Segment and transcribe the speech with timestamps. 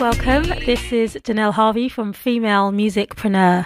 [0.00, 0.42] welcome.
[0.66, 3.64] This is Danelle Harvey from Female Musicpreneur.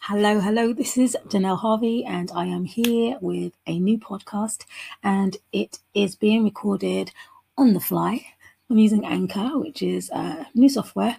[0.00, 0.72] Hello, hello.
[0.72, 4.64] This is Danelle Harvey, and I am here with a new podcast,
[5.04, 7.12] and it is being recorded
[7.56, 8.26] on the fly.
[8.68, 11.18] I'm using Anchor, which is uh, new software,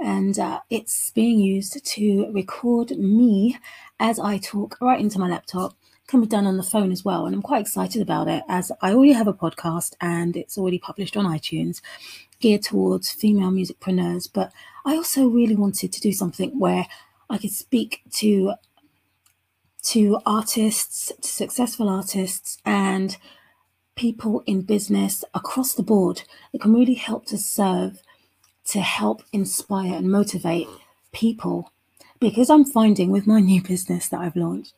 [0.00, 3.58] and uh, it's being used to record me
[4.00, 5.74] as I talk right into my laptop
[6.06, 7.26] can be done on the phone as well.
[7.26, 10.78] And I'm quite excited about it as I already have a podcast and it's already
[10.78, 11.80] published on iTunes
[12.40, 14.28] geared towards female musicpreneurs.
[14.32, 14.52] But
[14.84, 16.86] I also really wanted to do something where
[17.30, 18.54] I could speak to
[19.82, 23.16] to artists, to successful artists and
[23.96, 26.22] people in business across the board.
[26.52, 28.00] It can really help to serve,
[28.66, 30.68] to help inspire and motivate
[31.12, 31.72] people.
[32.20, 34.74] Because I'm finding with my new business that I've launched,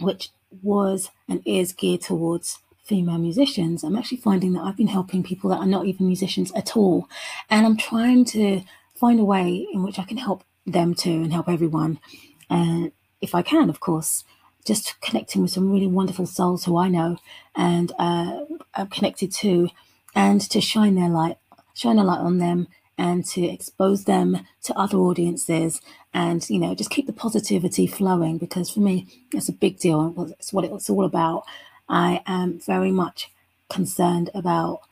[0.00, 0.30] which
[0.62, 5.50] was and is geared towards female musicians, I'm actually finding that I've been helping people
[5.50, 7.08] that are not even musicians at all.
[7.48, 8.62] And I'm trying to
[8.94, 12.00] find a way in which I can help them too and help everyone.
[12.48, 14.24] And if I can, of course,
[14.64, 17.16] just connecting with some really wonderful souls who I know
[17.54, 19.68] and uh, I'm connected to,
[20.14, 21.38] and to shine their light,
[21.74, 22.66] shine a light on them
[23.00, 25.80] and to expose them to other audiences
[26.12, 30.30] and you know just keep the positivity flowing because for me it's a big deal
[30.38, 31.44] it's what it's all about.
[31.88, 33.30] I am very much
[33.70, 34.82] concerned about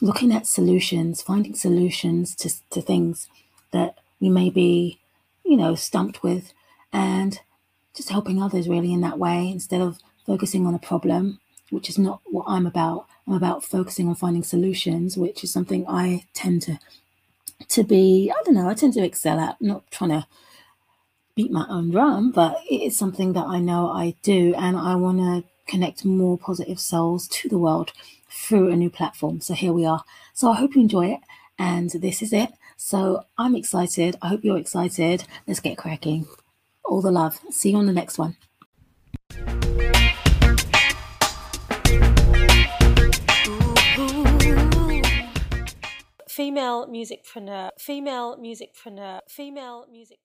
[0.00, 3.28] looking at solutions finding solutions to, to things
[3.70, 4.98] that we may be
[5.44, 6.52] you know stumped with
[6.92, 7.38] and
[7.94, 11.38] just helping others really in that way instead of focusing on a problem
[11.70, 13.06] which is not what i'm about.
[13.24, 16.80] I'm about focusing on finding solutions which is something i tend to
[17.68, 20.26] to be, I don't know, I tend to excel at, not trying to
[21.34, 24.96] beat my own drum, but it is something that I know I do, and I
[24.96, 27.92] want to connect more positive souls to the world
[28.28, 29.40] through a new platform.
[29.40, 30.04] So here we are.
[30.34, 31.20] So I hope you enjoy it,
[31.58, 32.50] and this is it.
[32.76, 34.16] So I'm excited.
[34.20, 35.24] I hope you're excited.
[35.46, 36.26] Let's get cracking.
[36.84, 37.40] All the love.
[37.50, 38.36] See you on the next one.
[46.42, 50.18] Female musicpreneur, female musicpreneur, female music.